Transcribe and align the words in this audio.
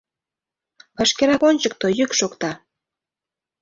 —Вашкерак, 0.97 1.41
ончыко!— 1.49 1.87
йӱк 1.97 2.11
шокта. 2.19 2.51